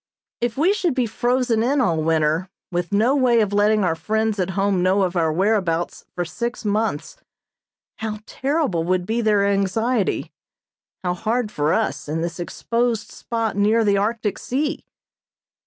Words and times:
If 0.39 0.57
we 0.57 0.73
should 0.73 0.95
be 0.95 1.05
frozen 1.05 1.61
in 1.61 1.79
all 1.79 2.01
winter, 2.01 2.49
with 2.71 2.91
no 2.91 3.15
way 3.15 3.39
of 3.39 3.53
letting 3.53 3.83
our 3.83 3.93
friends 3.93 4.39
at 4.39 4.49
home 4.57 4.81
know 4.81 5.03
of 5.03 5.15
our 5.15 5.31
whereabouts 5.31 6.05
for 6.15 6.25
six 6.25 6.65
months, 6.65 7.17
how 7.97 8.17
terrible 8.25 8.83
would 8.83 9.05
be 9.05 9.21
their 9.21 9.45
anxiety, 9.45 10.31
how 11.03 11.13
hard 11.13 11.51
for 11.51 11.71
us 11.71 12.09
in 12.09 12.21
this 12.21 12.39
exposed 12.39 13.11
spot 13.11 13.55
near 13.55 13.85
the 13.85 13.97
Arctic 13.97 14.39
Sea! 14.39 14.83